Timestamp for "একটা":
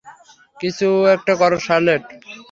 1.15-1.33